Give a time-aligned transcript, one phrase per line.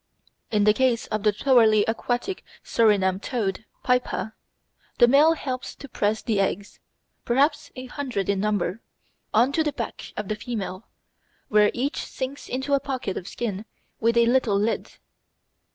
[0.49, 4.33] In the case of the thoroughly aquatic Surinam Toad (Pipa),
[4.97, 6.79] the male helps to press the eggs,
[7.23, 8.81] perhaps a hundred in number,
[9.31, 10.87] on to the back of the female,
[11.49, 13.63] where each sinks into a pocket of skin
[13.99, 14.93] with a little lid.